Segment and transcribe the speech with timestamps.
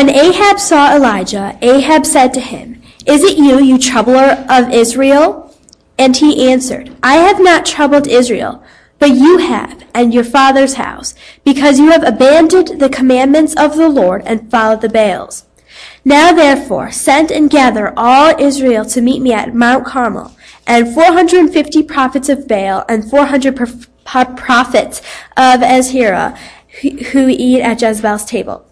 [0.00, 5.54] When Ahab saw Elijah, Ahab said to him, Is it you, you troubler of Israel?
[5.98, 8.64] And he answered, I have not troubled Israel,
[8.98, 13.90] but you have, and your father's house, because you have abandoned the commandments of the
[13.90, 15.44] Lord and followed the Baals.
[16.02, 20.34] Now therefore, send and gather all Israel to meet me at Mount Carmel,
[20.66, 23.54] and 450 prophets of Baal, and 400
[24.06, 25.02] prophets
[25.36, 26.38] of Asherah,
[26.80, 28.64] who eat at Jezebel's table.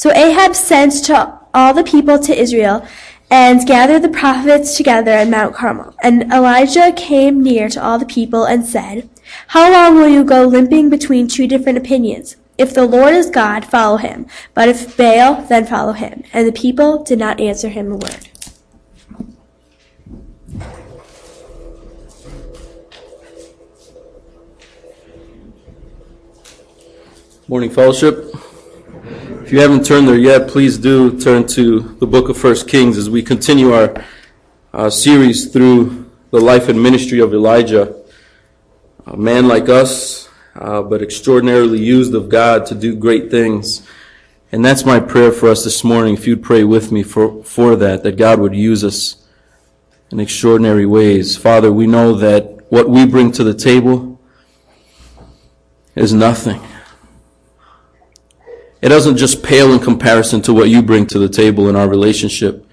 [0.00, 2.88] So Ahab sent to all the people to Israel,
[3.30, 5.94] and gathered the prophets together at Mount Carmel.
[6.02, 9.10] And Elijah came near to all the people and said,
[9.48, 12.36] How long will you go limping between two different opinions?
[12.56, 14.26] If the Lord is God, follow him.
[14.54, 16.22] But if Baal, then follow him.
[16.32, 18.28] And the people did not answer him a word.
[27.46, 28.34] Morning, fellowship.
[29.50, 32.96] If you haven't turned there yet, please do turn to the book of First Kings
[32.96, 34.04] as we continue our
[34.72, 38.00] uh, series through the life and ministry of Elijah,
[39.06, 43.84] a man like us, uh, but extraordinarily used of God to do great things.
[44.52, 46.14] And that's my prayer for us this morning.
[46.14, 49.26] If you'd pray with me for, for that, that God would use us
[50.12, 51.36] in extraordinary ways.
[51.36, 54.20] Father, we know that what we bring to the table
[55.96, 56.62] is nothing.
[58.82, 61.88] It doesn't just pale in comparison to what you bring to the table in our
[61.88, 62.66] relationship.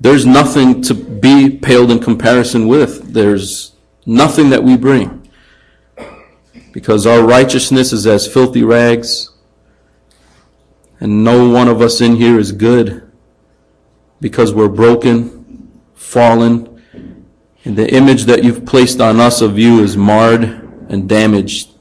[0.00, 3.12] There's nothing to be paled in comparison with.
[3.12, 3.72] There's
[4.04, 5.30] nothing that we bring.
[6.72, 9.30] Because our righteousness is as filthy rags,
[10.98, 13.10] and no one of us in here is good
[14.20, 16.80] because we're broken, fallen,
[17.64, 20.44] and the image that you've placed on us of you is marred
[20.88, 21.71] and damaged.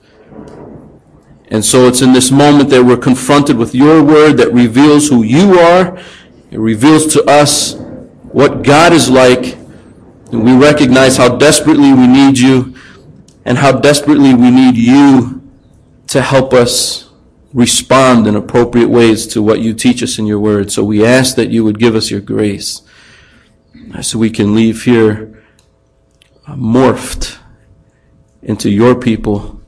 [1.52, 5.22] And so it's in this moment that we're confronted with your word that reveals who
[5.24, 5.98] you are.
[6.50, 7.76] It reveals to us
[8.32, 9.58] what God is like.
[10.32, 12.74] And we recognize how desperately we need you
[13.44, 15.42] and how desperately we need you
[16.08, 17.10] to help us
[17.54, 20.72] respond in appropriate ways to what you teach us in your word.
[20.72, 22.82] So we ask that you would give us your grace
[24.02, 25.44] so we can leave here
[26.48, 27.40] uh, morphed
[28.42, 29.61] into your people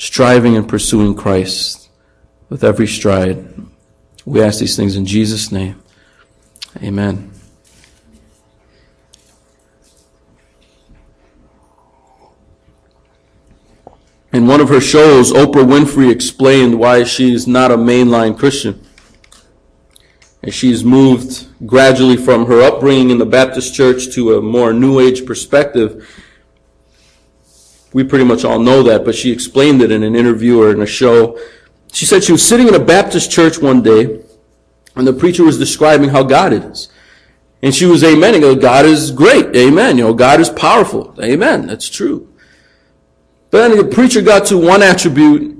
[0.00, 1.90] striving and pursuing Christ
[2.48, 3.46] with every stride.
[4.24, 5.80] We ask these things in Jesus' name.
[6.82, 7.30] Amen.
[14.32, 18.82] In one of her shows, Oprah Winfrey explained why she's not a mainline Christian.
[20.42, 24.98] And she's moved gradually from her upbringing in the Baptist church to a more New
[24.98, 26.08] Age perspective
[27.92, 30.80] we pretty much all know that, but she explained it in an interview or in
[30.80, 31.38] a show.
[31.92, 34.22] She said she was sitting in a Baptist church one day,
[34.94, 36.88] and the preacher was describing how God is.
[37.62, 39.98] And she was amening, God is great, amen.
[39.98, 42.32] You know, God is powerful, amen, that's true.
[43.50, 45.56] But then the preacher got to one attribute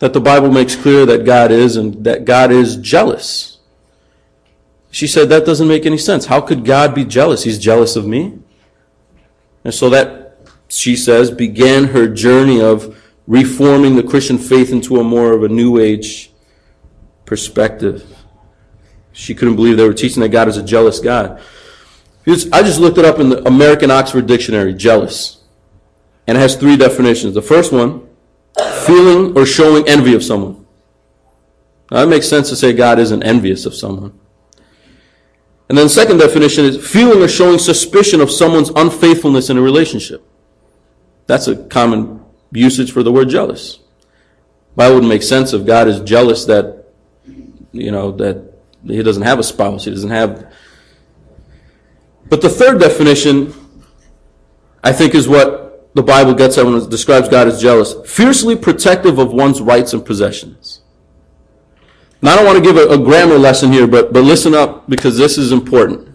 [0.00, 3.58] that the Bible makes clear that God is, and that God is jealous.
[4.90, 6.26] She said, that doesn't make any sense.
[6.26, 7.44] How could God be jealous?
[7.44, 8.40] He's jealous of me.
[9.62, 10.19] And so that
[10.70, 15.48] she says, began her journey of reforming the Christian faith into a more of a
[15.48, 16.32] New Age
[17.24, 18.06] perspective.
[19.12, 21.40] She couldn't believe they were teaching that God is a jealous God.
[22.26, 25.42] I just looked it up in the American Oxford Dictionary, jealous.
[26.26, 27.34] And it has three definitions.
[27.34, 28.06] The first one,
[28.86, 30.66] feeling or showing envy of someone.
[31.90, 34.18] Now, it makes sense to say God isn't envious of someone.
[35.68, 39.62] And then the second definition is feeling or showing suspicion of someone's unfaithfulness in a
[39.62, 40.24] relationship.
[41.30, 43.78] That's a common usage for the word jealous.
[44.74, 46.86] Why wouldn't make sense if God is jealous that,
[47.70, 48.52] you know, that
[48.84, 50.52] he doesn't have a spouse, he doesn't have.
[52.28, 53.54] But the third definition,
[54.82, 58.56] I think, is what the Bible gets at when it describes God as jealous fiercely
[58.56, 60.80] protective of one's rights and possessions.
[62.22, 64.90] Now, I don't want to give a, a grammar lesson here, but, but listen up
[64.90, 66.09] because this is important.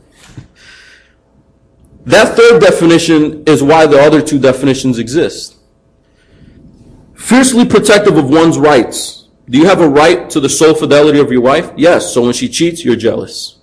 [2.06, 5.57] That third definition is why the other two definitions exist.
[7.16, 9.30] Fiercely protective of one's rights.
[9.50, 11.72] Do you have a right to the sole fidelity of your wife?
[11.75, 12.13] Yes.
[12.13, 13.60] So when she cheats, you're jealous.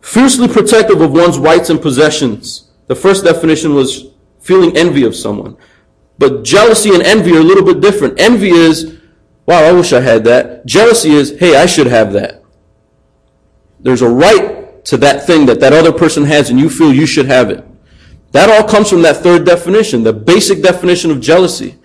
[0.00, 2.70] Fiercely protective of one's rights and possessions.
[2.86, 4.08] The first definition was
[4.40, 5.56] feeling envy of someone.
[6.18, 8.18] But jealousy and envy are a little bit different.
[8.18, 8.98] Envy is,
[9.46, 10.66] wow, I wish I had that.
[10.66, 12.42] Jealousy is, hey, I should have that.
[13.78, 17.06] There's a right to that thing that that other person has and you feel you
[17.06, 17.64] should have it.
[18.32, 20.02] That all comes from that third definition.
[20.02, 21.76] The basic definition of jealousy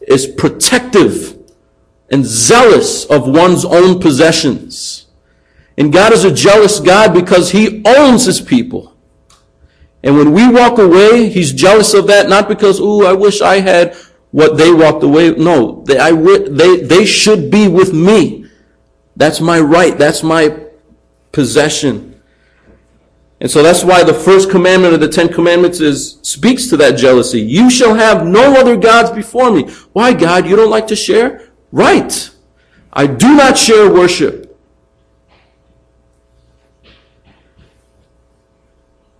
[0.00, 1.38] is protective
[2.10, 5.06] and zealous of one's own possessions.
[5.76, 8.96] And God is a jealous God because He owns His people.
[10.02, 13.60] And when we walk away, He's jealous of that, not because, ooh, I wish I
[13.60, 13.96] had
[14.30, 15.30] what they walked away.
[15.30, 18.46] No, they, I, they, they should be with me.
[19.16, 19.96] That's my right.
[19.96, 20.60] That's my
[21.32, 22.13] possession.
[23.44, 26.92] And so that's why the first commandment of the Ten Commandments is speaks to that
[26.92, 27.42] jealousy.
[27.42, 29.70] You shall have no other gods before me.
[29.92, 30.48] Why, God?
[30.48, 31.50] You don't like to share?
[31.70, 32.30] Right.
[32.90, 34.58] I do not share worship.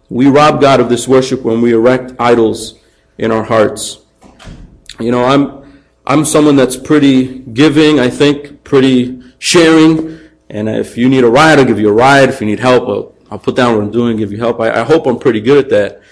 [0.09, 2.81] We rob God of this worship when we erect idols
[3.19, 4.07] in our hearts.
[4.99, 10.19] You know, I'm I'm someone that's pretty giving, I think, pretty sharing.
[10.49, 12.31] And if you need a ride, I'll give you a ride.
[12.31, 14.61] If you need help, I'll, I'll put down what I'm doing, give you help.
[14.61, 16.03] I, I hope I'm pretty good at that.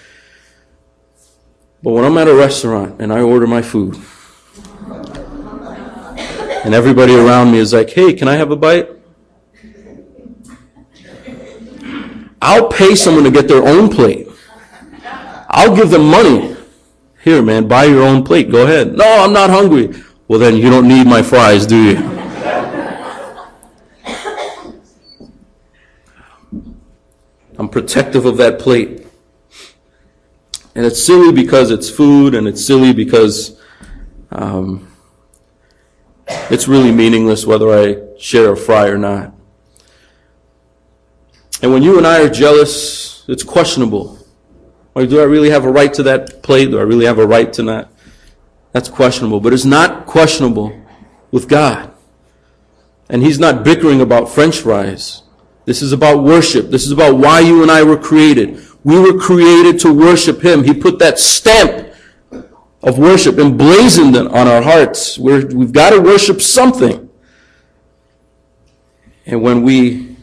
[1.81, 3.95] But when I'm at a restaurant and I order my food,
[6.65, 8.89] and everybody around me is like, hey, can I have a bite?
[12.41, 14.27] I'll pay someone to get their own plate.
[15.49, 16.55] I'll give them money.
[17.21, 18.51] Here, man, buy your own plate.
[18.51, 18.97] Go ahead.
[18.97, 19.93] No, I'm not hungry.
[20.27, 22.22] Well, then you don't need my fries, do you?
[27.57, 29.05] I'm protective of that plate.
[30.75, 33.59] And it's silly because it's food, and it's silly because
[34.31, 34.91] um,
[36.27, 39.33] it's really meaningless whether I share a fry or not.
[41.61, 44.19] And when you and I are jealous, it's questionable.
[44.95, 46.71] Like, do I really have a right to that plate?
[46.71, 47.89] Do I really have a right to that?
[48.71, 49.39] That's questionable.
[49.39, 50.77] But it's not questionable
[51.31, 51.91] with God.
[53.09, 55.21] And He's not bickering about french fries.
[55.65, 56.69] This is about worship.
[56.69, 58.61] This is about why you and I were created.
[58.83, 60.63] We were created to worship Him.
[60.63, 61.93] He put that stamp
[62.81, 65.17] of worship emblazoned on our hearts.
[65.17, 67.09] We're, we've got to worship something.
[69.25, 70.17] And when we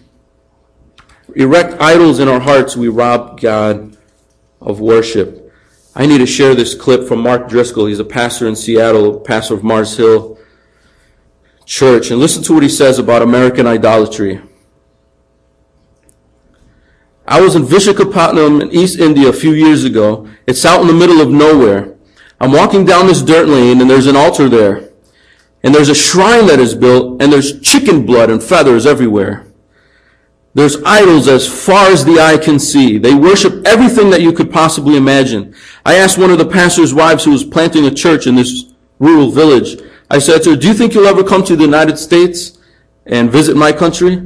[1.34, 3.96] erect idols in our hearts, we rob God
[4.60, 5.52] of worship.
[5.94, 7.86] I need to share this clip from Mark Driscoll.
[7.86, 10.38] He's a pastor in Seattle, pastor of Mars Hill
[11.64, 12.10] Church.
[12.10, 14.40] And listen to what he says about American idolatry.
[17.30, 20.28] I was in Vishakhapatnam in East India a few years ago.
[20.48, 21.94] It's out in the middle of nowhere.
[22.40, 24.90] I'm walking down this dirt lane and there's an altar there.
[25.62, 29.46] And there's a shrine that is built and there's chicken blood and feathers everywhere.
[30.54, 32.98] There's idols as far as the eye can see.
[32.98, 35.54] They worship everything that you could possibly imagine.
[35.86, 39.30] I asked one of the pastor's wives who was planting a church in this rural
[39.30, 39.80] village.
[40.10, 42.58] I said to her, do you think you'll ever come to the United States
[43.06, 44.20] and visit my country?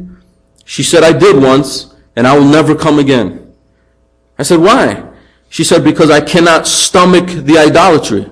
[0.64, 3.54] She said, I did once and I will never come again.
[4.38, 5.10] I said, why?
[5.48, 8.30] She said, because I cannot stomach the idolatry.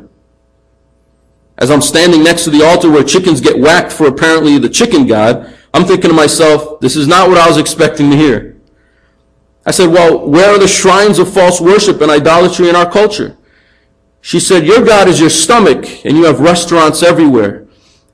[1.59, 5.07] As I'm standing next to the altar where chickens get whacked for apparently the chicken
[5.07, 8.61] god, I'm thinking to myself, this is not what I was expecting to hear.
[9.65, 13.37] I said, well, where are the shrines of false worship and idolatry in our culture?
[14.21, 17.62] She said, your God is your stomach and you have restaurants everywhere.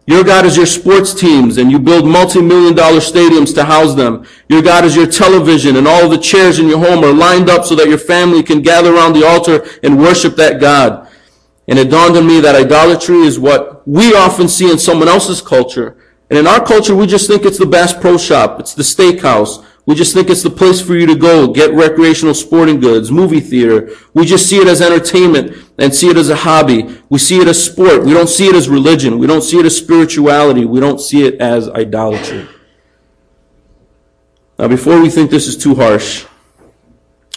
[0.09, 4.27] Your God is your sports teams and you build multi-million dollar stadiums to house them.
[4.49, 7.67] Your God is your television and all the chairs in your home are lined up
[7.67, 11.07] so that your family can gather around the altar and worship that God.
[11.69, 15.43] And it dawned on me that idolatry is what we often see in someone else's
[15.43, 15.99] culture
[16.31, 18.61] and in our culture, we just think it's the Bass Pro Shop.
[18.61, 19.65] It's the steakhouse.
[19.89, 23.41] We just think it's the place for you to go, get recreational sporting goods, movie
[23.41, 23.97] theater.
[24.13, 27.01] We just see it as entertainment and see it as a hobby.
[27.09, 28.05] We see it as sport.
[28.05, 29.19] We don't see it as religion.
[29.19, 30.67] We don't see it as spirituality.
[30.67, 32.47] We don't see it as idolatry.
[34.59, 36.27] Now, before we think this is too harsh,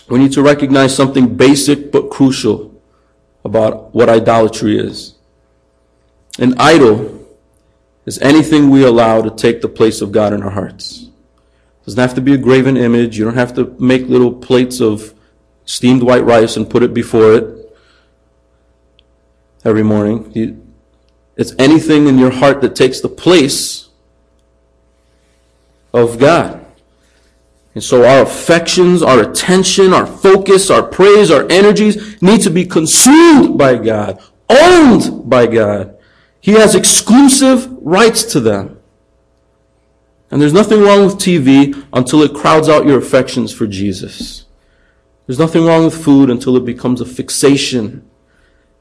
[0.10, 2.81] we need to recognize something basic but crucial
[3.46, 5.15] about what idolatry is.
[6.38, 7.25] An idol
[8.05, 11.11] is anything we allow to take the place of God in our hearts.
[11.86, 13.18] Doesn't have to be a graven image.
[13.18, 15.14] You don't have to make little plates of
[15.66, 17.78] steamed white rice and put it before it
[19.64, 20.60] every morning.
[21.38, 23.90] It's anything in your heart that takes the place
[25.94, 26.66] of God.
[27.74, 32.66] And so our affections, our attention, our focus, our praise, our energies need to be
[32.66, 35.98] consumed by God, owned by God.
[36.42, 38.81] He has exclusive rights to them.
[40.32, 44.46] And there's nothing wrong with TV until it crowds out your affections for Jesus.
[45.28, 48.10] There's nothing wrong with food until it becomes a fixation.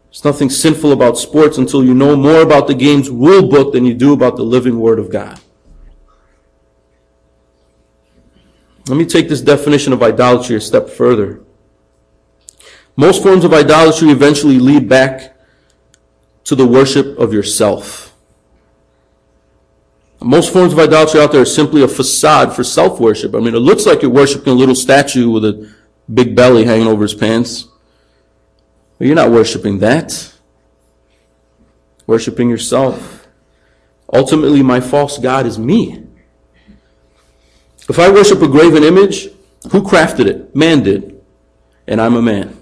[0.06, 3.84] There's nothing sinful about sports until you know more about the game's rule book than
[3.84, 5.40] you do about the living Word of God.
[8.88, 11.40] Let me take this definition of idolatry a step further.
[12.96, 15.36] Most forms of idolatry eventually lead back
[16.44, 18.09] to the worship of yourself.
[20.22, 23.34] Most forms of idolatry out there are simply a facade for self worship.
[23.34, 25.72] I mean, it looks like you're worshiping a little statue with a
[26.12, 27.68] big belly hanging over his pants.
[28.98, 30.34] But you're not worshiping that.
[32.06, 33.28] Worshiping yourself.
[34.12, 36.04] Ultimately, my false God is me.
[37.88, 39.28] If I worship a graven image,
[39.70, 40.54] who crafted it?
[40.54, 41.20] Man did.
[41.86, 42.56] And I'm a man.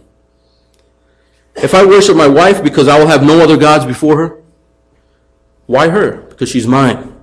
[1.56, 4.42] If I worship my wife because I will have no other gods before her,
[5.66, 6.22] why her?
[6.28, 7.17] Because she's mine.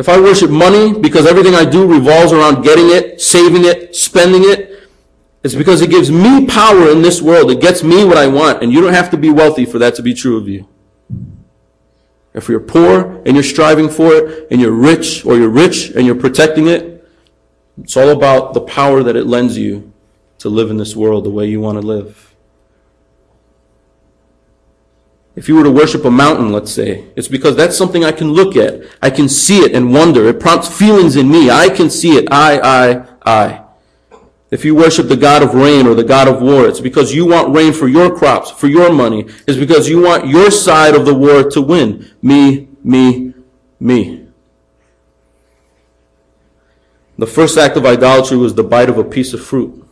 [0.00, 4.44] If I worship money because everything I do revolves around getting it, saving it, spending
[4.44, 4.88] it,
[5.44, 7.50] it's because it gives me power in this world.
[7.50, 8.62] It gets me what I want.
[8.62, 10.66] And you don't have to be wealthy for that to be true of you.
[12.32, 16.06] If you're poor and you're striving for it, and you're rich, or you're rich and
[16.06, 17.06] you're protecting it,
[17.82, 19.92] it's all about the power that it lends you
[20.38, 22.29] to live in this world the way you want to live.
[25.36, 28.32] If you were to worship a mountain, let's say, it's because that's something I can
[28.32, 28.82] look at.
[29.00, 30.28] I can see it and wonder.
[30.28, 31.50] It prompts feelings in me.
[31.50, 32.28] I can see it.
[32.30, 33.64] I, I, I.
[34.50, 37.24] If you worship the God of rain or the God of war, it's because you
[37.24, 39.26] want rain for your crops, for your money.
[39.46, 42.10] It's because you want your side of the war to win.
[42.20, 43.32] Me, me,
[43.78, 44.26] me.
[47.16, 49.86] The first act of idolatry was the bite of a piece of fruit.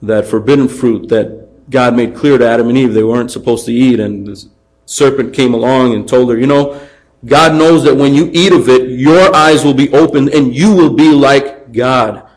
[0.00, 3.72] That forbidden fruit that God made clear to Adam and Eve they weren't supposed to
[3.72, 4.00] eat.
[4.00, 4.44] And the
[4.84, 6.80] serpent came along and told her, you know,
[7.24, 10.74] God knows that when you eat of it, your eyes will be opened and you
[10.74, 12.28] will be like God.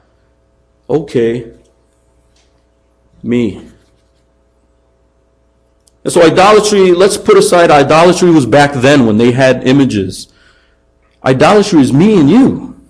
[0.89, 1.53] Okay.
[3.21, 3.69] Me.
[6.03, 10.33] And so idolatry, let's put aside idolatry was back then when they had images.
[11.23, 12.81] Idolatry is me and you.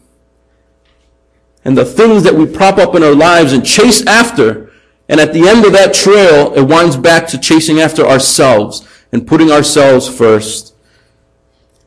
[1.66, 4.69] And the things that we prop up in our lives and chase after
[5.10, 9.26] and at the end of that trail, it winds back to chasing after ourselves and
[9.26, 10.76] putting ourselves first.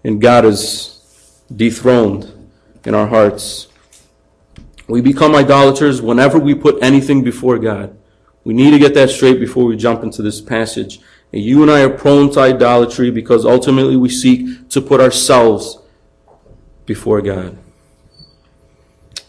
[0.03, 1.01] And God is
[1.55, 2.51] dethroned
[2.85, 3.69] in our hearts.
[4.89, 7.97] We become idolaters whenever we put anything before God.
[8.43, 10.99] We need to get that straight before we jump into this passage.
[11.33, 15.79] And you and I are prone to idolatry because ultimately we seek to put ourselves
[16.87, 17.57] before God.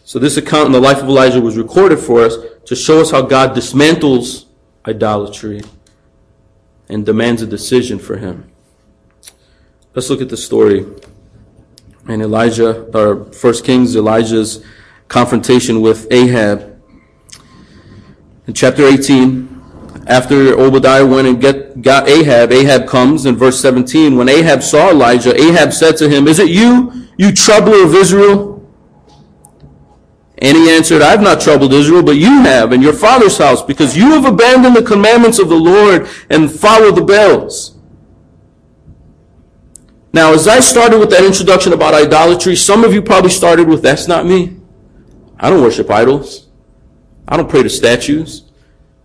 [0.02, 2.36] So this account in the life of Elijah was recorded for us
[2.66, 4.46] to show us how God dismantles
[4.86, 5.62] idolatry
[6.88, 8.50] and demands a decision for him.
[9.94, 10.86] Let's look at the story.
[12.08, 14.64] And Elijah, or First Kings, Elijah's
[15.08, 16.82] confrontation with Ahab.
[18.46, 19.54] In chapter 18,
[20.06, 24.16] after Obadiah went and get, got Ahab, Ahab comes in verse 17.
[24.16, 28.53] When Ahab saw Elijah, Ahab said to him, Is it you, you troubler of Israel?
[30.44, 33.62] And he answered, I have not troubled Israel, but you have, and your father's house,
[33.62, 37.78] because you have abandoned the commandments of the Lord and followed the Baals.
[40.12, 43.80] Now, as I started with that introduction about idolatry, some of you probably started with,
[43.80, 44.60] that's not me.
[45.40, 46.48] I don't worship idols.
[47.26, 48.42] I don't pray to statues.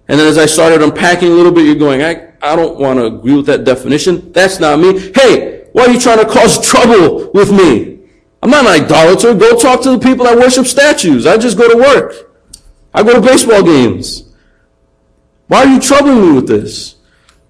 [0.10, 3.00] And then as I started unpacking a little bit, you're going, I, I don't want
[3.00, 4.34] to agree with that definition.
[4.34, 5.12] That's not me.
[5.16, 7.99] Hey, why are you trying to cause trouble with me?
[8.42, 9.34] I'm not an idolater.
[9.34, 11.26] Go talk to the people that worship statues.
[11.26, 12.32] I just go to work.
[12.94, 14.34] I go to baseball games.
[15.48, 16.96] Why are you troubling me with this?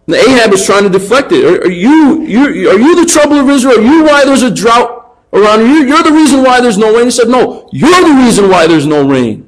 [0.07, 1.45] And Ahab is trying to deflect it.
[1.45, 3.77] Are, are you, you, are you the trouble of Israel?
[3.77, 5.85] Are you why there's a drought around you?
[5.85, 7.05] You're the reason why there's no rain.
[7.05, 9.47] He said, no, you're the reason why there's no rain.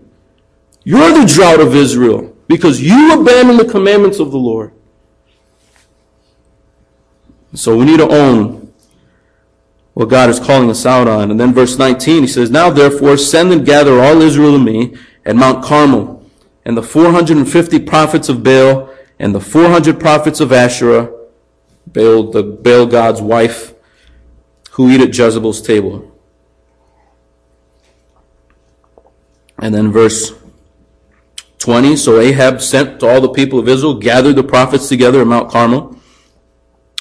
[0.84, 4.74] You're the drought of Israel because you abandoned the commandments of the Lord.
[7.54, 8.61] So we need to own
[9.94, 11.32] what God is calling us out on.
[11.32, 14.96] And then verse 19, he says, Now therefore send and gather all Israel to me
[15.26, 16.26] at Mount Carmel,
[16.66, 21.12] and the 450 prophets of Baal, and the 400 prophets of Asherah,
[21.86, 23.74] Baal, the Baal God's wife,
[24.72, 26.08] who eat at Jezebel's table.
[29.60, 30.34] And then verse
[31.60, 35.28] 20, so Ahab sent to all the people of Israel, gathered the prophets together at
[35.28, 36.00] Mount Carmel.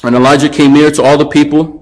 [0.02, 1.79] And Elijah came near to all the people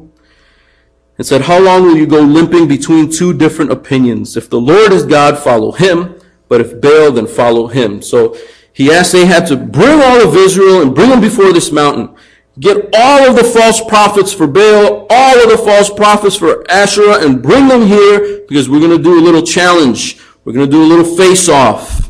[1.18, 4.36] and said, How long will you go limping between two different opinions?
[4.36, 8.00] If the Lord is God, follow him, but if Baal, then follow him.
[8.00, 8.36] So
[8.72, 12.14] he asked Ahab to bring all of Israel and bring them before this mountain.
[12.60, 17.24] Get all of the false prophets for Baal, all of the false prophets for Asherah,
[17.24, 20.20] and bring them here because we're going to do a little challenge.
[20.44, 22.08] We're going to do a little face off,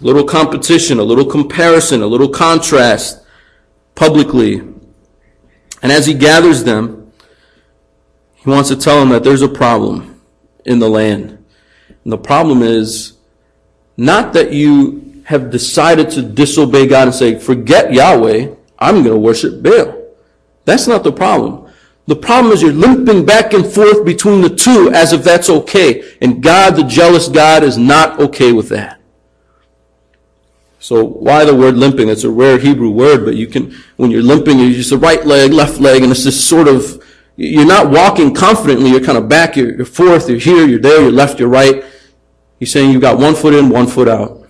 [0.00, 3.24] a little competition, a little comparison, a little contrast
[3.94, 4.58] publicly.
[5.82, 7.03] And as he gathers them,
[8.44, 10.20] he wants to tell them that there's a problem
[10.66, 11.42] in the land.
[12.04, 13.14] And the problem is
[13.96, 19.16] not that you have decided to disobey God and say, forget Yahweh, I'm going to
[19.16, 20.02] worship Baal.
[20.66, 21.72] That's not the problem.
[22.06, 26.16] The problem is you're limping back and forth between the two as if that's okay.
[26.20, 29.00] And God, the jealous God, is not okay with that.
[30.80, 32.10] So why the word limping?
[32.10, 35.24] It's a rare Hebrew word, but you can, when you're limping, you use the right
[35.24, 37.02] leg, left leg, and it's this sort of,
[37.36, 38.90] you're not walking confidently.
[38.90, 41.84] You're kind of back, you're, you're forth, you're here, you're there, you're left, you're right.
[42.58, 44.48] He's saying you've got one foot in, one foot out.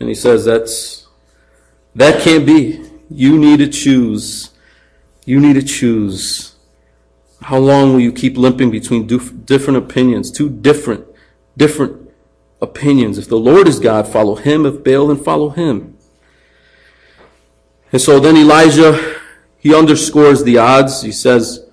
[0.00, 1.06] And he says that's,
[1.94, 2.84] that can't be.
[3.08, 4.50] You need to choose.
[5.24, 6.56] You need to choose.
[7.40, 10.30] How long will you keep limping between different opinions?
[10.30, 11.06] Two different,
[11.56, 12.10] different
[12.60, 13.18] opinions.
[13.18, 14.66] If the Lord is God, follow him.
[14.66, 15.96] If Baal, then follow him.
[17.92, 19.20] And so then Elijah,
[19.64, 21.00] he underscores the odds.
[21.00, 21.66] He says,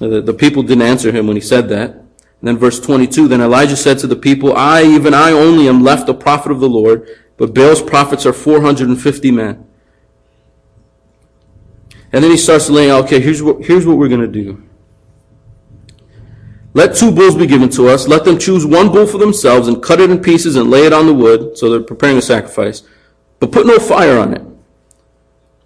[0.00, 1.90] uh, the, the people didn't answer him when he said that.
[1.90, 2.08] And
[2.40, 6.08] then verse 22, then Elijah said to the people, I, even I only am left
[6.08, 9.66] a prophet of the Lord, but Baal's prophets are 450 men.
[12.12, 14.62] And then he starts laying out, okay, here's what, here's what we're going to do.
[16.74, 18.06] Let two bulls be given to us.
[18.06, 20.92] Let them choose one bull for themselves and cut it in pieces and lay it
[20.92, 21.58] on the wood.
[21.58, 22.84] So they're preparing a sacrifice.
[23.40, 24.42] But put no fire on it.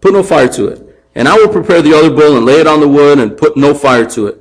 [0.00, 0.87] Put no fire to it.
[1.18, 3.56] And I will prepare the other bull and lay it on the wood and put
[3.56, 4.40] no fire to it.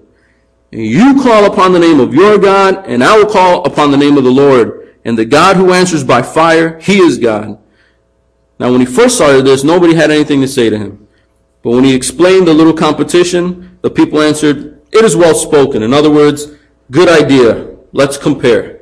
[0.72, 3.98] And you call upon the name of your God, and I will call upon the
[3.98, 4.96] name of the Lord.
[5.04, 7.58] And the God who answers by fire, he is God.
[8.60, 11.08] Now, when he first started this, nobody had anything to say to him.
[11.64, 15.82] But when he explained the little competition, the people answered, It is well spoken.
[15.82, 16.52] In other words,
[16.92, 17.76] good idea.
[17.92, 18.82] Let's compare.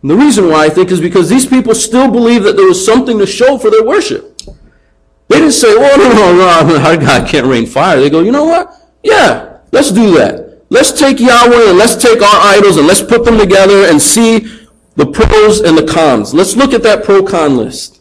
[0.00, 2.86] And the reason why I think is because these people still believe that there was
[2.86, 4.40] something to show for their worship.
[5.28, 8.00] They didn't say, Oh, no, no, no, our God can't rain fire.
[8.00, 8.72] They go, You know what?
[9.02, 10.46] Yeah, let's do that.
[10.68, 14.40] Let's take Yahweh and let's take our idols and let's put them together and see
[14.96, 16.34] the pros and the cons.
[16.34, 18.00] Let's look at that pro con list.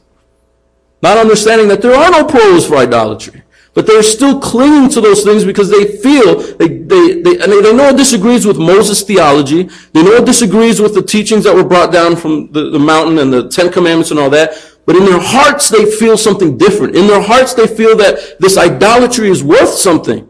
[1.03, 3.43] Not understanding that there are no pros for idolatry.
[3.75, 7.61] But they're still clinging to those things because they feel, they, they, they, I mean,
[7.61, 9.63] they know it disagrees with Moses' theology.
[9.91, 13.19] They know it disagrees with the teachings that were brought down from the, the mountain
[13.19, 14.53] and the Ten Commandments and all that.
[14.85, 16.95] But in their hearts, they feel something different.
[16.95, 20.27] In their hearts, they feel that this idolatry is worth something.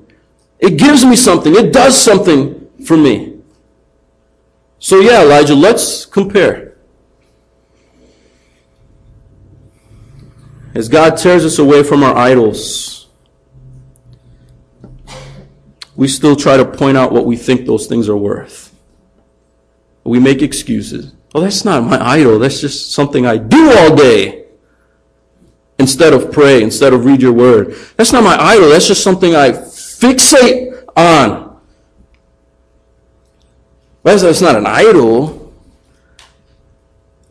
[0.59, 1.53] It gives me something.
[1.55, 3.39] It does something for me.
[4.79, 6.77] So yeah, Elijah, let's compare.
[10.73, 13.07] As God tears us away from our idols,
[15.95, 18.73] we still try to point out what we think those things are worth.
[20.03, 21.13] We make excuses.
[21.33, 22.39] Oh, that's not my idol.
[22.39, 24.44] That's just something I do all day.
[25.77, 27.75] Instead of pray, instead of read your word.
[27.97, 28.69] That's not my idol.
[28.69, 31.59] That's just something I fixate on.
[34.03, 35.53] That's not an idol.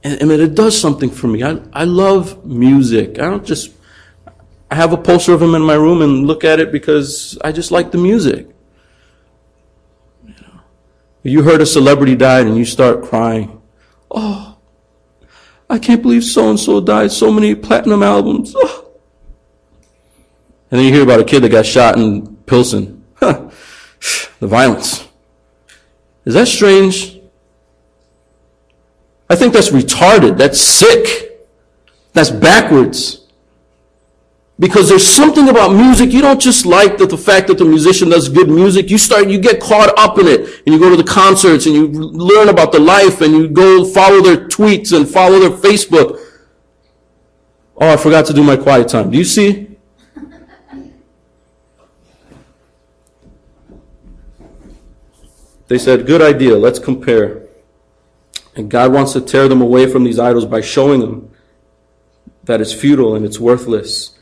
[0.02, 1.42] And, mean, it does something for me.
[1.42, 3.18] I, I love music.
[3.18, 3.72] I don't just,
[4.70, 7.52] I have a poster of him in my room and look at it because I
[7.52, 8.48] just like the music.
[11.22, 13.62] You heard a celebrity died and you start crying.
[14.11, 14.53] Oh,
[15.74, 17.10] I can't believe so and so died.
[17.10, 18.54] So many platinum albums.
[18.56, 18.92] Oh.
[20.70, 23.04] And then you hear about a kid that got shot in Pilsen.
[23.14, 23.50] Huh.
[24.38, 25.08] The violence.
[26.24, 27.18] Is that strange?
[29.28, 30.38] I think that's retarded.
[30.38, 31.44] That's sick.
[32.12, 33.23] That's backwards.
[34.58, 38.08] Because there's something about music, you don't just like the, the fact that the musician
[38.08, 38.88] does good music.
[38.88, 40.62] You start, you get caught up in it.
[40.64, 43.84] And you go to the concerts and you learn about the life and you go
[43.84, 46.20] follow their tweets and follow their Facebook.
[47.76, 49.10] Oh, I forgot to do my quiet time.
[49.10, 49.76] Do you see?
[55.66, 57.48] They said, good idea, let's compare.
[58.54, 61.30] And God wants to tear them away from these idols by showing them
[62.44, 64.16] that it's futile and it's worthless.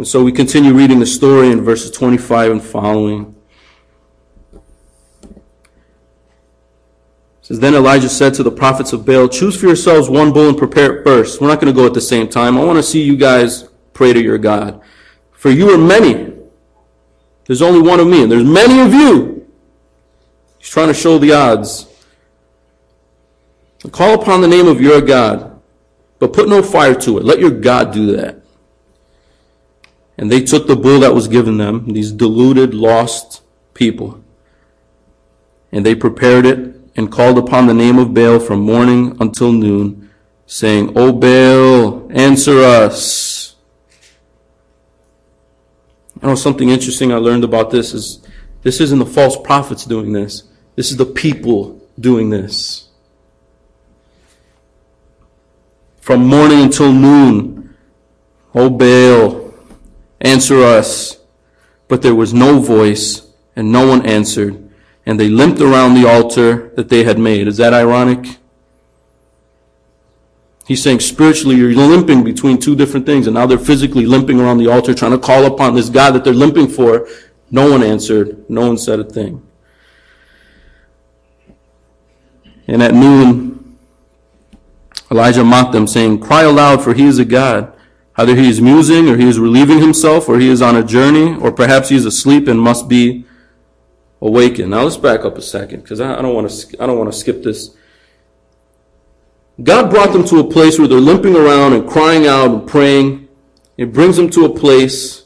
[0.00, 3.34] And so we continue reading the story in verses 25 and following.
[5.30, 5.42] It
[7.42, 10.56] says, Then Elijah said to the prophets of Baal, Choose for yourselves one bull and
[10.56, 11.38] prepare it first.
[11.38, 12.56] We're not going to go at the same time.
[12.56, 14.80] I want to see you guys pray to your God.
[15.32, 16.32] For you are many.
[17.44, 19.46] There's only one of me, and there's many of you.
[20.56, 21.86] He's trying to show the odds.
[23.92, 25.60] Call upon the name of your God,
[26.18, 27.24] but put no fire to it.
[27.24, 28.39] Let your God do that.
[30.20, 33.40] And they took the bull that was given them, these deluded, lost
[33.72, 34.22] people,
[35.72, 40.10] and they prepared it and called upon the name of Baal from morning until noon,
[40.44, 43.56] saying, O Baal, answer us.
[46.22, 48.22] I know something interesting I learned about this is
[48.62, 50.42] this isn't the false prophets doing this.
[50.76, 52.90] This is the people doing this.
[56.02, 57.74] From morning until noon,
[58.54, 59.49] O Baal,
[60.20, 61.18] Answer us.
[61.88, 64.70] But there was no voice, and no one answered,
[65.04, 67.48] and they limped around the altar that they had made.
[67.48, 68.38] Is that ironic?
[70.68, 74.58] He's saying spiritually you're limping between two different things, and now they're physically limping around
[74.58, 77.08] the altar trying to call upon this God that they're limping for.
[77.50, 79.44] No one answered, no one said a thing.
[82.68, 83.78] And at noon,
[85.10, 87.76] Elijah mocked them, saying, Cry aloud, for he is a God.
[88.20, 91.34] Either he is musing, or he is relieving himself, or he is on a journey,
[91.40, 93.24] or perhaps he is asleep and must be
[94.20, 94.70] awakened.
[94.72, 96.82] Now let's back up a second, because I don't want to.
[96.82, 97.74] I don't want to skip this.
[99.62, 103.26] God brought them to a place where they're limping around and crying out and praying.
[103.78, 105.24] It brings them to a place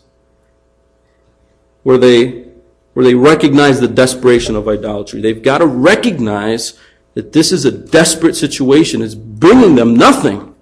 [1.83, 2.45] where they
[2.93, 5.21] where they recognize the desperation of idolatry.
[5.21, 6.79] They've got to recognize
[7.15, 9.03] that this is a desperate situation.
[9.03, 10.54] It's bringing them nothing.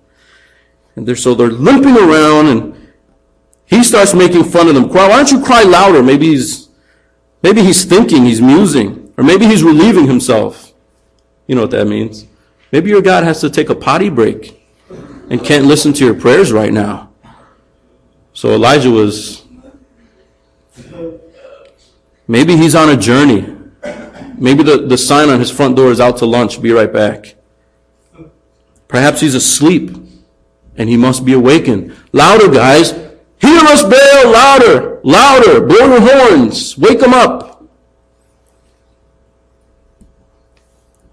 [0.97, 2.93] And they're, so they're limping around and
[3.65, 4.89] he starts making fun of them.
[4.89, 6.03] Why don't you cry louder?
[6.03, 6.69] Maybe he's,
[7.43, 10.73] maybe he's thinking, he's musing, or maybe he's relieving himself.
[11.47, 12.27] You know what that means.
[12.71, 14.63] Maybe your God has to take a potty break
[15.31, 17.11] and can't listen to your prayers right now.
[18.35, 19.45] So Elijah was,
[22.27, 23.57] maybe he's on a journey.
[24.37, 27.37] Maybe the, the sign on his front door is out to lunch, be right back.
[28.89, 30.02] Perhaps he's asleep
[30.77, 31.97] and he must be awakened.
[32.13, 32.93] Louder, guys.
[33.41, 35.67] Hear us, Baal, louder, louder.
[35.67, 36.79] Blow your horns.
[36.79, 37.65] Wake them up.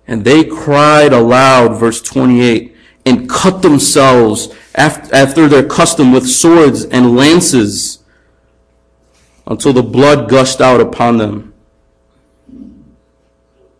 [0.07, 7.15] And they cried aloud, verse 28, and cut themselves after their custom with swords and
[7.15, 7.99] lances
[9.45, 11.53] until the blood gushed out upon them.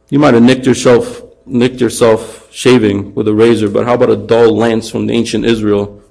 [0.10, 4.15] You might have nicked yourself, nicked yourself shaving with a razor, but how about a
[4.15, 6.01] dull lance from the ancient Israel?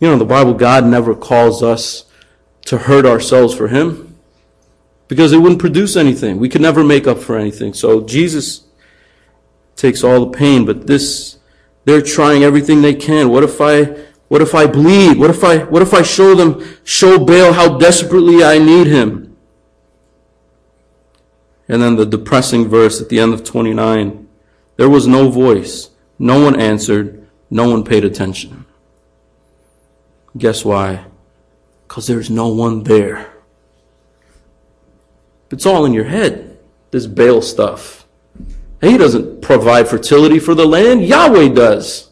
[0.00, 2.04] You know, the Bible, God never calls us
[2.66, 4.16] to hurt ourselves for Him
[5.08, 6.38] because it wouldn't produce anything.
[6.38, 7.74] We could never make up for anything.
[7.74, 8.66] So Jesus
[9.74, 11.38] takes all the pain, but this,
[11.84, 13.30] they're trying everything they can.
[13.30, 13.84] What if I,
[14.28, 15.18] what if I bleed?
[15.18, 19.27] What if I, what if I show them, show Baal how desperately I need him?
[21.68, 24.26] And then the depressing verse at the end of 29.
[24.76, 25.90] There was no voice.
[26.18, 27.28] No one answered.
[27.50, 28.64] No one paid attention.
[30.36, 31.04] Guess why?
[31.86, 33.32] Because there's no one there.
[35.50, 36.58] It's all in your head,
[36.90, 38.06] this Baal stuff.
[38.80, 42.07] He doesn't provide fertility for the land, Yahweh does.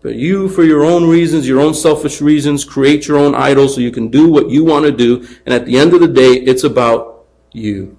[0.00, 3.80] But you, for your own reasons, your own selfish reasons, create your own idols so
[3.80, 5.26] you can do what you want to do.
[5.44, 7.98] And at the end of the day, it's about you.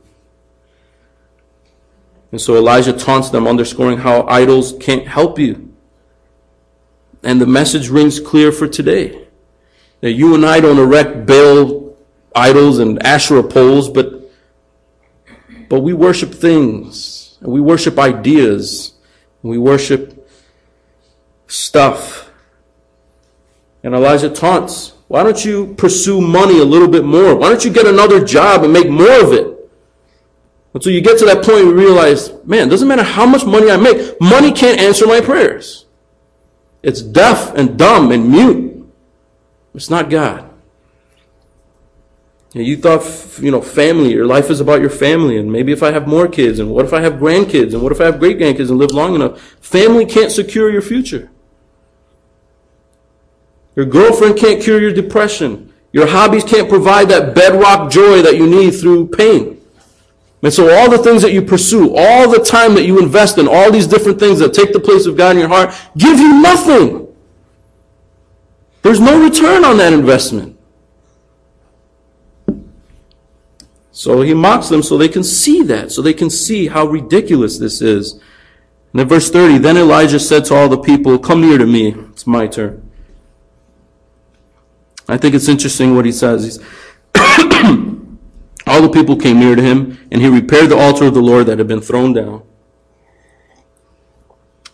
[2.31, 5.73] And so Elijah taunts them, underscoring how idols can't help you.
[7.23, 9.27] And the message rings clear for today.
[10.01, 11.97] That you and I don't erect Baal
[12.33, 14.31] idols and Asherah poles, but,
[15.67, 17.37] but we worship things.
[17.41, 18.93] And we worship ideas.
[19.43, 20.18] And we worship
[21.49, 22.31] stuff.
[23.83, 27.35] And Elijah taunts, why don't you pursue money a little bit more?
[27.35, 29.55] Why don't you get another job and make more of it?
[30.73, 33.77] Until you get to that point you realize, man, doesn't matter how much money I
[33.77, 35.85] make, money can't answer my prayers.
[36.83, 38.87] It's deaf and dumb and mute.
[39.73, 40.45] It's not God.
[42.53, 43.03] You thought,
[43.41, 46.27] you know, family, your life is about your family, and maybe if I have more
[46.27, 48.77] kids, and what if I have grandkids, and what if I have great grandkids and
[48.77, 49.39] live long enough?
[49.61, 51.29] Family can't secure your future.
[53.79, 55.73] Your girlfriend can't cure your depression.
[55.93, 59.65] Your hobbies can't provide that bedrock joy that you need through pain.
[60.43, 63.47] And so all the things that you pursue, all the time that you invest in,
[63.47, 66.41] all these different things that take the place of God in your heart, give you
[66.41, 67.07] nothing.
[68.81, 70.59] There's no return on that investment.
[73.93, 77.57] So he mocks them so they can see that, so they can see how ridiculous
[77.57, 78.21] this is.
[78.91, 81.91] And in verse 30, then Elijah said to all the people, Come near to me.
[82.11, 82.88] It's my turn.
[85.09, 86.63] I think it's interesting what he says.
[87.15, 91.47] All the people came near to him, and he repaired the altar of the Lord
[91.47, 92.43] that had been thrown down.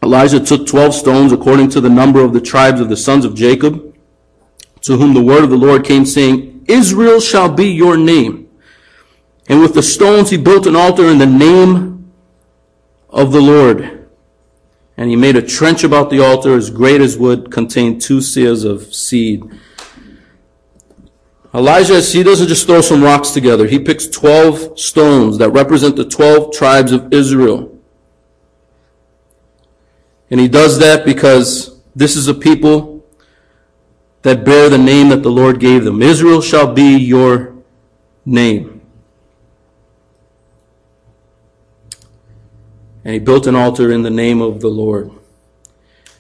[0.04, 3.34] Elijah took 12 stones according to the number of the tribes of the sons of
[3.34, 3.95] Jacob,
[4.82, 8.50] to whom the word of the Lord came, saying, Israel shall be your name.
[9.48, 12.12] And with the stones he built an altar in the name
[13.10, 14.08] of the Lord.
[14.98, 18.65] And he made a trench about the altar as great as would contain two seahs
[18.65, 19.43] of seed.
[21.56, 23.65] Elijah, he doesn't just throw some rocks together.
[23.65, 27.80] He picks 12 stones that represent the 12 tribes of Israel.
[30.30, 33.06] And he does that because this is a people
[34.24, 36.02] that bear the name that the Lord gave them.
[36.02, 37.56] Israel shall be your
[38.26, 38.82] name.
[43.06, 45.10] And he built an altar in the name of the Lord.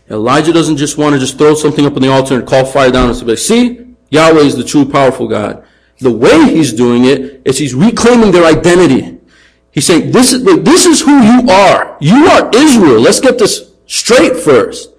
[0.09, 2.91] Elijah doesn't just want to just throw something up on the altar and call fire
[2.91, 3.84] down and say, see,
[4.15, 5.65] Yahweh is the true powerful God.
[5.99, 9.19] The way he's doing it is he's reclaiming their identity.
[9.71, 11.97] He's saying, this is, this is who you are.
[11.99, 13.01] You are Israel.
[13.01, 14.91] Let's get this straight first.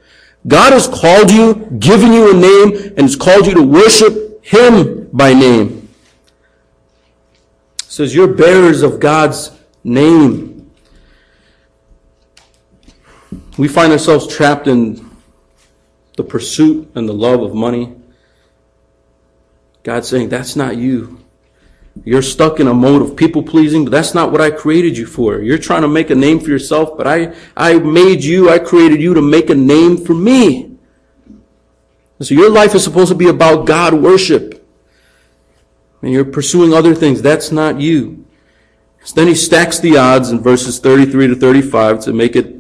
[0.46, 5.08] God has called you, given you a name, and has called you to worship Him
[5.12, 5.88] by name.
[7.82, 9.50] It says you're bearers of God's
[9.82, 10.70] name.
[13.58, 15.10] We find ourselves trapped in
[16.16, 17.94] the pursuit and the love of money.
[19.86, 21.24] God's saying, that's not you.
[22.04, 25.06] You're stuck in a mode of people pleasing, but that's not what I created you
[25.06, 25.40] for.
[25.40, 29.00] You're trying to make a name for yourself, but I, I made you, I created
[29.00, 30.76] you to make a name for me.
[32.20, 34.68] So your life is supposed to be about God worship.
[36.02, 37.22] And you're pursuing other things.
[37.22, 38.26] That's not you.
[39.04, 42.55] So then he stacks the odds in verses 33 to 35 to make it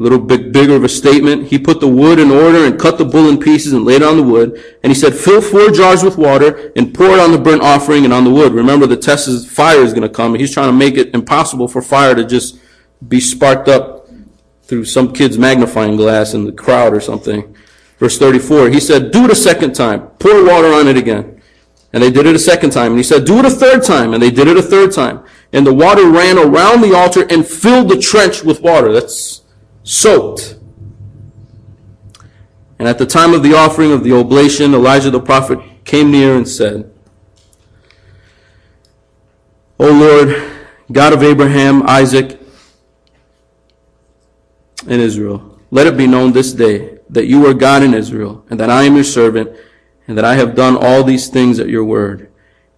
[0.00, 1.48] a little bit bigger of a statement.
[1.48, 4.08] He put the wood in order and cut the bull in pieces and laid it
[4.08, 4.78] on the wood.
[4.82, 8.06] And he said, fill four jars with water and pour it on the burnt offering
[8.06, 8.54] and on the wood.
[8.54, 10.34] Remember, the test is fire is going to come.
[10.34, 12.58] He's trying to make it impossible for fire to just
[13.06, 14.08] be sparked up
[14.62, 17.54] through some kid's magnifying glass in the crowd or something.
[17.98, 20.06] Verse 34, he said, do it a second time.
[20.18, 21.42] Pour water on it again.
[21.92, 22.92] And they did it a second time.
[22.92, 24.14] And he said, do it a third time.
[24.14, 25.22] And they did it a third time.
[25.52, 28.92] And the water ran around the altar and filled the trench with water.
[28.92, 29.42] That's
[29.90, 30.56] soaked.
[32.78, 36.36] And at the time of the offering of the oblation, Elijah the prophet came near
[36.36, 36.92] and said,
[39.80, 40.50] O Lord,
[40.92, 42.40] God of Abraham, Isaac,
[44.86, 48.60] and Israel, let it be known this day that you are God in Israel, and
[48.60, 49.50] that I am your servant,
[50.06, 52.30] and that I have done all these things at your word.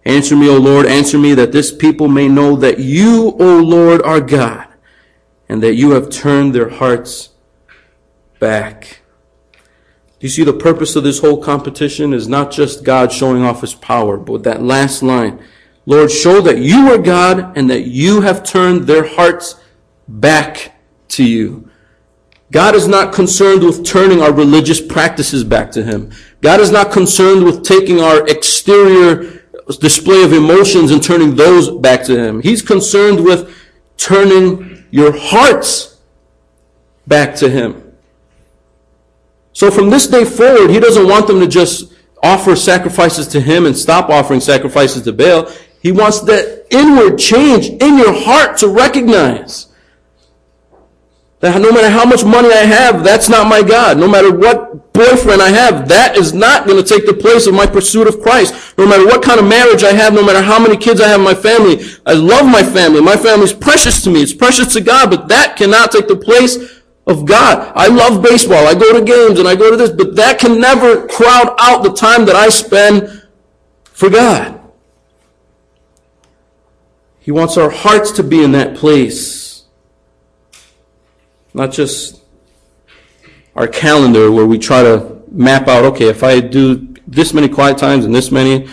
[0.03, 4.01] Answer me, O Lord, answer me, that this people may know that you, O Lord,
[4.01, 4.72] are God
[5.49, 7.29] and that you have turned their hearts
[8.39, 9.01] back.
[10.19, 13.73] You see the purpose of this whole competition is not just God showing off his
[13.73, 15.43] power, but that last line.
[15.85, 19.59] Lord, show that you are God and that you have turned their hearts
[20.07, 20.77] back
[21.09, 21.69] to you.
[22.51, 26.11] God is not concerned with turning our religious practices back to Him.
[26.41, 29.43] God is not concerned with taking our exterior
[29.79, 32.41] display of emotions and turning those back to Him.
[32.41, 33.53] He's concerned with
[33.97, 35.97] turning your hearts
[37.07, 37.95] back to Him.
[39.51, 43.65] So from this day forward, He doesn't want them to just offer sacrifices to Him
[43.65, 45.51] and stop offering sacrifices to Baal.
[45.81, 49.65] He wants that inward change in your heart to recognize
[51.39, 53.97] that no matter how much money I have, that's not my God.
[53.97, 57.53] No matter what boyfriend I have, that is not going to take the place of
[57.53, 58.77] my pursuit of Christ.
[58.77, 61.19] No matter what kind of marriage I have, no matter how many kids I have
[61.19, 63.01] in my family, I love my family.
[63.01, 64.21] My family is precious to me.
[64.21, 67.73] It's precious to God, but that cannot take the place of God.
[67.75, 68.67] I love baseball.
[68.67, 71.83] I go to games and I go to this, but that can never crowd out
[71.83, 73.23] the time that I spend
[73.83, 74.59] for God.
[77.19, 79.63] He wants our hearts to be in that place.
[81.53, 82.22] Not just
[83.55, 87.77] our calendar where we try to map out, okay, if I do this many quiet
[87.77, 88.67] times and this many,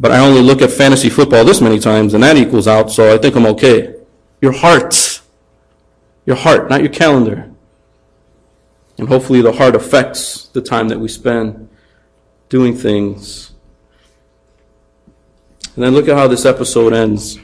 [0.00, 3.14] but I only look at fantasy football this many times and that equals out, so
[3.14, 3.94] I think I'm okay.
[4.40, 5.20] Your heart.
[6.26, 7.50] Your heart, not your calendar.
[8.98, 11.68] And hopefully the heart affects the time that we spend
[12.48, 13.52] doing things.
[15.74, 17.38] And then look at how this episode ends.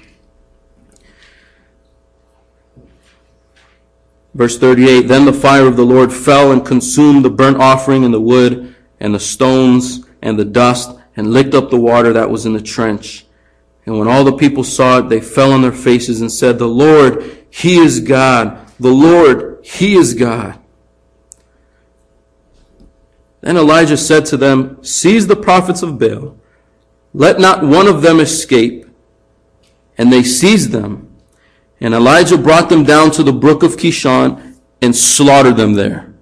[4.35, 8.13] Verse 38 Then the fire of the Lord fell and consumed the burnt offering and
[8.13, 12.45] the wood and the stones and the dust and licked up the water that was
[12.45, 13.27] in the trench.
[13.87, 16.67] And when all the people saw it, they fell on their faces and said, The
[16.67, 18.67] Lord, He is God.
[18.81, 20.59] The Lord, He is God.
[23.43, 26.37] Then Elijah said to them, Seize the prophets of Baal.
[27.13, 28.87] Let not one of them escape.
[29.99, 31.14] And they seized them
[31.81, 36.15] and Elijah brought them down to the brook of Kishon and slaughtered them there.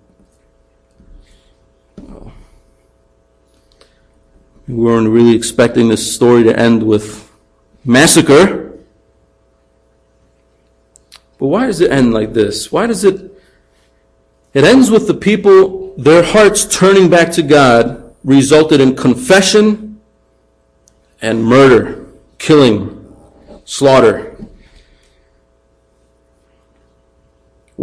[4.68, 7.30] We weren't really expecting this story to end with
[7.84, 8.78] massacre.
[11.38, 12.70] But why does it end like this?
[12.70, 13.32] Why does it?
[14.54, 20.00] It ends with the people, their hearts turning back to God, resulted in confession
[21.20, 22.06] and murder,
[22.38, 23.14] killing,
[23.64, 24.36] slaughter.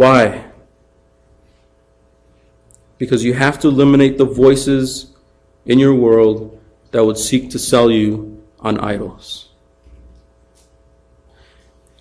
[0.00, 0.46] Why?
[2.96, 5.12] Because you have to eliminate the voices
[5.66, 6.58] in your world
[6.90, 9.50] that would seek to sell you on idols.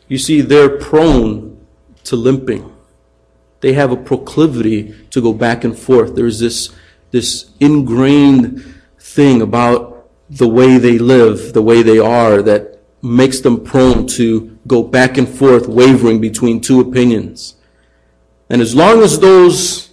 [0.07, 1.59] You see, they're prone
[2.05, 2.73] to limping.
[3.59, 6.15] They have a proclivity to go back and forth.
[6.15, 6.73] There's this,
[7.11, 8.63] this ingrained
[8.97, 14.57] thing about the way they live, the way they are, that makes them prone to
[14.67, 17.55] go back and forth, wavering between two opinions.
[18.49, 19.91] And as long as those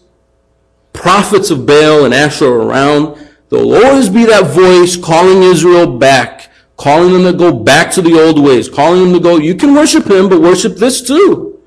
[0.92, 6.50] prophets of Baal and Asherah are around, there'll always be that voice calling Israel back,
[6.76, 9.74] calling them to go back to the old ways, calling them to go, you can
[9.74, 11.60] worship him, but worship this too.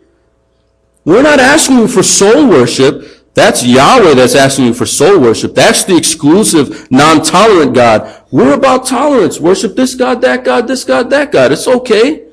[1.05, 3.33] We're not asking you for sole worship.
[3.35, 5.55] That's Yahweh that's asking you for sole worship.
[5.55, 8.23] That's the exclusive, non-tolerant God.
[8.31, 9.39] We're about tolerance.
[9.39, 11.51] Worship this God, that God, this God, that God.
[11.51, 12.28] It's okay.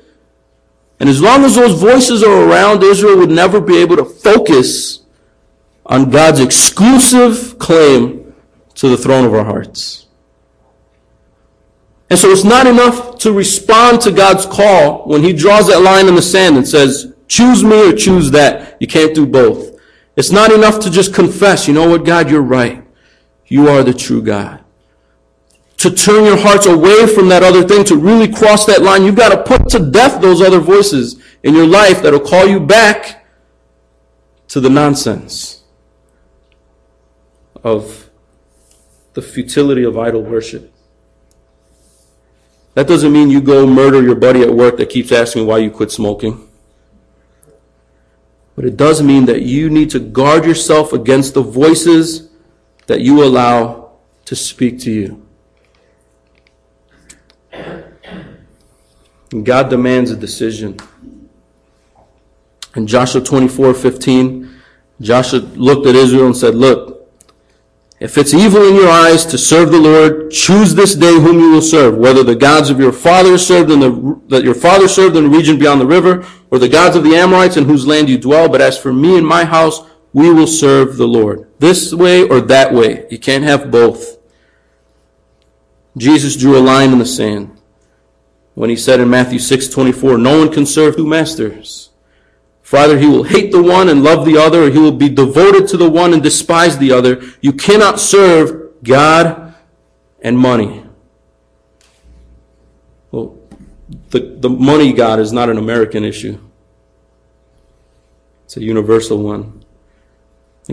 [0.99, 5.05] And as long as those voices are around, Israel would never be able to focus
[5.85, 8.33] on God's exclusive claim
[8.75, 10.07] to the throne of our hearts.
[12.09, 16.07] And so it's not enough to respond to God's call when He draws that line
[16.07, 18.77] in the sand and says, choose me or choose that.
[18.79, 19.77] You can't do both.
[20.15, 22.83] It's not enough to just confess, you know what, God, you're right.
[23.45, 24.63] You are the true God.
[25.87, 29.15] To turn your hearts away from that other thing, to really cross that line, you've
[29.15, 33.25] got to put to death those other voices in your life that'll call you back
[34.49, 35.63] to the nonsense
[37.63, 38.09] of
[39.13, 40.73] the futility of idol worship.
[42.73, 45.71] That doesn't mean you go murder your buddy at work that keeps asking why you
[45.71, 46.49] quit smoking.
[48.57, 52.29] But it does mean that you need to guard yourself against the voices
[52.87, 53.93] that you allow
[54.25, 55.26] to speak to you.
[59.37, 60.79] And God demands a decision.
[62.75, 64.49] In Joshua 24 15,
[64.99, 67.07] Joshua looked at Israel and said, Look,
[67.99, 71.51] if it's evil in your eyes to serve the Lord, choose this day whom you
[71.51, 75.15] will serve, whether the gods of your fathers served in the, that your father served
[75.15, 78.09] in the region beyond the river, or the gods of the Amorites in whose land
[78.09, 78.49] you dwell.
[78.49, 79.81] But as for me and my house,
[80.13, 81.47] we will serve the Lord.
[81.59, 83.05] This way or that way.
[83.11, 84.17] You can't have both.
[85.95, 87.56] Jesus drew a line in the sand
[88.57, 91.91] when he said in Matthew 6, 24, no one can serve two masters.
[92.63, 95.09] For either he will hate the one and love the other, or he will be
[95.09, 97.21] devoted to the one and despise the other.
[97.39, 99.53] You cannot serve God
[100.21, 100.83] and money.
[103.11, 103.37] Well,
[104.09, 106.39] the, the money God is not an American issue.
[108.45, 109.63] It's a universal one.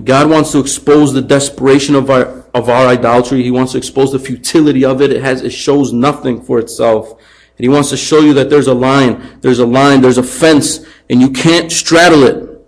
[0.03, 3.43] God wants to expose the desperation of our, of our idolatry.
[3.43, 5.13] He wants to expose the futility of it.
[5.13, 7.21] It has, it shows nothing for itself.
[7.57, 10.23] And he wants to show you that there's a line, there's a line, there's a
[10.23, 12.67] fence and you can't straddle it.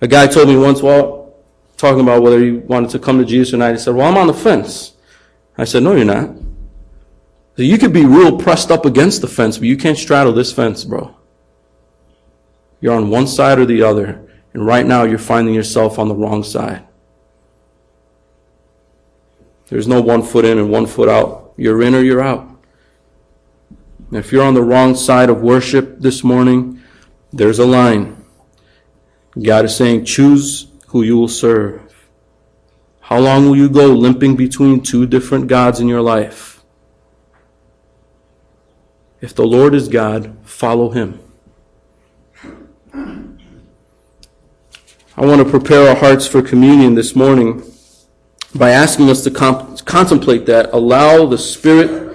[0.00, 1.34] A guy told me once while
[1.76, 4.18] talking about whether he wanted to come to Jesus or not, he said, Well, I'm
[4.18, 4.94] on the fence.
[5.56, 6.30] I said, No, you're not.
[7.56, 10.52] So you could be real pressed up against the fence, but you can't straddle this
[10.52, 11.14] fence, bro.
[12.80, 16.14] You're on one side or the other, and right now you're finding yourself on the
[16.14, 16.86] wrong side.
[19.68, 21.54] There's no one foot in and one foot out.
[21.56, 22.51] You're in or you're out.
[24.12, 26.82] And if you're on the wrong side of worship this morning,
[27.32, 28.22] there's a line.
[29.42, 31.80] God is saying, choose who you will serve.
[33.00, 36.62] How long will you go limping between two different gods in your life?
[39.22, 41.18] If the Lord is God, follow him.
[42.92, 47.62] I want to prepare our hearts for communion this morning
[48.54, 50.70] by asking us to comp- contemplate that.
[50.74, 52.11] Allow the Spirit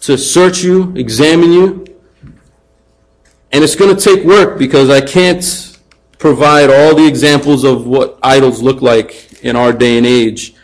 [0.00, 1.84] to search you, examine you,
[3.52, 5.78] and it's going to take work because I can't
[6.18, 10.54] provide all the examples of what idols look like in our day and age.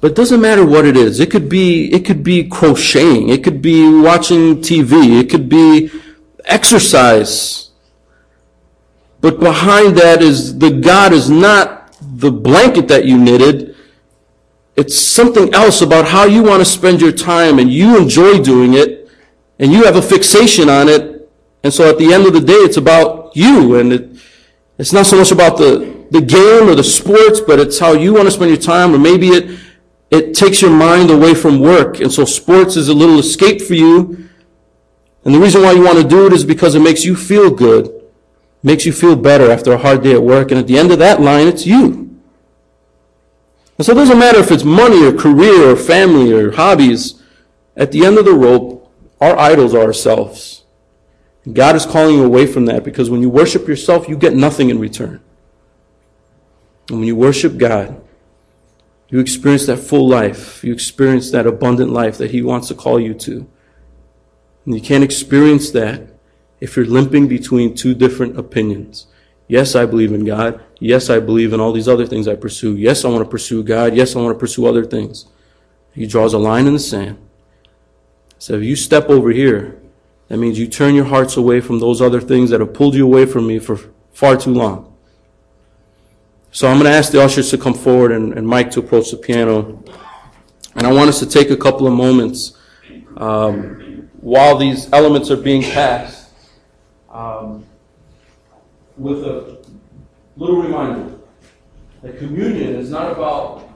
[0.00, 1.18] But it doesn't matter what it is.
[1.20, 3.30] It could be, it could be crocheting.
[3.30, 5.18] It could be watching TV.
[5.18, 5.90] It could be
[6.44, 7.70] exercise.
[9.20, 13.73] But behind that is the God is not the blanket that you knitted.
[14.76, 18.74] It's something else about how you want to spend your time and you enjoy doing
[18.74, 19.08] it
[19.58, 21.14] and you have a fixation on it
[21.64, 23.78] and so at the end of the day, it's about you.
[23.78, 24.16] And it,
[24.78, 28.12] it's not so much about the, the game or the sports, but it's how you
[28.12, 28.94] want to spend your time.
[28.94, 29.58] Or maybe it,
[30.10, 32.00] it takes your mind away from work.
[32.00, 34.28] And so sports is a little escape for you.
[35.24, 37.50] And the reason why you want to do it is because it makes you feel
[37.50, 37.90] good.
[38.62, 40.50] Makes you feel better after a hard day at work.
[40.50, 42.03] And at the end of that line, it's you.
[43.76, 47.20] And so it doesn't matter if it's money or career or family or hobbies.
[47.76, 50.64] At the end of the rope, our idols are ourselves.
[51.52, 54.70] God is calling you away from that because when you worship yourself, you get nothing
[54.70, 55.20] in return.
[56.88, 58.00] And when you worship God,
[59.14, 60.64] You experience that full life.
[60.64, 63.46] You experience that abundant life that He wants to call you to.
[64.64, 66.02] And you can't experience that
[66.60, 69.06] if you're limping between two different opinions.
[69.46, 70.60] Yes, I believe in God.
[70.84, 72.76] Yes, I believe in all these other things I pursue.
[72.76, 73.96] Yes, I want to pursue God.
[73.96, 75.24] Yes, I want to pursue other things.
[75.94, 77.16] He draws a line in the sand.
[78.38, 79.80] So if you step over here,
[80.28, 83.06] that means you turn your hearts away from those other things that have pulled you
[83.06, 83.80] away from me for
[84.12, 84.94] far too long.
[86.50, 89.10] So I'm going to ask the ushers to come forward and, and Mike to approach
[89.10, 89.82] the piano.
[90.74, 92.58] And I want us to take a couple of moments
[93.16, 96.28] um, while these elements are being passed
[97.08, 97.64] um,
[98.98, 99.63] with a
[100.36, 101.16] little reminder
[102.02, 103.68] that communion is not about,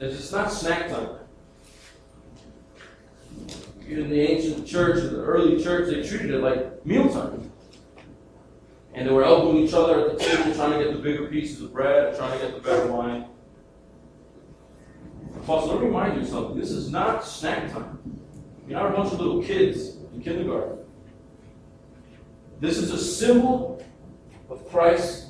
[0.00, 1.16] it's not snack time.
[3.86, 7.50] In the ancient church, in the early church, they treated it like mealtime.
[8.94, 11.62] And they were elbowing each other at the table, trying to get the bigger pieces
[11.62, 13.26] of bread, trying to get the better wine.
[15.44, 16.58] Plus, let me remind you something.
[16.58, 17.98] This is not snack time.
[18.68, 20.78] You're not a bunch of little kids in kindergarten.
[22.60, 23.84] This is a symbol
[24.48, 25.29] of Christ's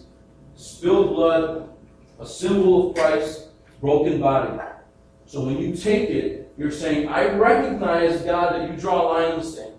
[0.60, 1.70] spilled blood,
[2.18, 3.48] a symbol of Christ's
[3.80, 4.60] broken body.
[5.24, 9.32] So when you take it, you're saying, I recognize, God, that you draw a line
[9.32, 9.74] in the sand.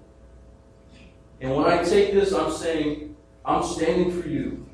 [1.40, 3.16] And when I take this, I'm saying,
[3.46, 4.66] I'm standing for you.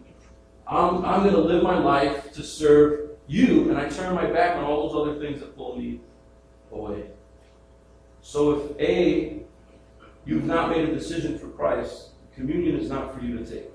[0.65, 4.55] I'm, I'm going to live my life to serve you, and I turn my back
[4.55, 5.99] on all those other things that pull me
[6.71, 7.07] away.
[8.21, 9.39] So if A,
[10.25, 13.69] you've not made a decision for Christ, communion is not for you to take.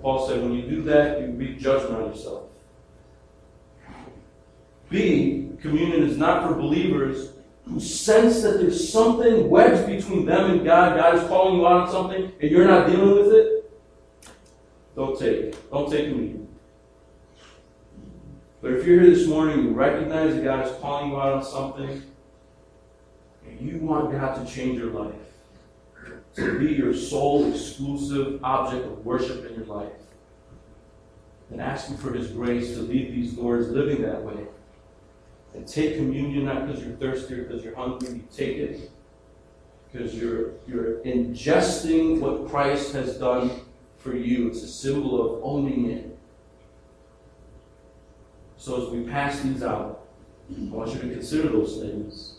[0.00, 2.44] Paul said, when you do that, you reap judgment on yourself.
[4.88, 7.30] B, communion is not for believers
[7.64, 11.86] who sense that there's something wedged between them and God, God is calling you out
[11.86, 13.54] on something, and you're not dealing with it,
[14.94, 15.70] don't take it.
[15.70, 16.48] Don't take communion.
[18.60, 21.44] But if you're here this morning, you recognize that God is calling you out on
[21.44, 22.02] something,
[23.46, 25.14] and you want God to change your life,
[26.36, 29.92] to be your sole exclusive object of worship in your life,
[31.50, 34.46] And ask Him for His grace to lead these doors living that way
[35.54, 38.08] and take communion not because you're thirsty or because you're hungry.
[38.08, 38.90] You take it
[39.92, 43.60] because you're, you're ingesting what Christ has done
[43.96, 44.48] for you.
[44.48, 46.18] It's a symbol of owning it.
[48.56, 50.06] So as we pass these out,
[50.50, 52.33] I want you to consider those things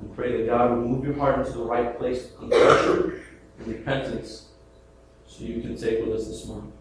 [0.00, 3.20] and pray that God will move your heart into the right place of confession
[3.58, 4.48] and repentance
[5.26, 6.72] so you can take with us this morning.